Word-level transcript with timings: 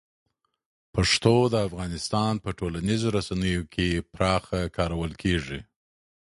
پښتو 0.93 1.35
د 1.53 1.55
افغانستان 1.67 2.33
په 2.43 2.49
ټولنیزو 2.59 3.07
رسنیو 3.17 3.61
کې 3.73 3.87
پراخه 4.13 4.59
کارول 4.77 5.11
کېږي. 5.23 5.59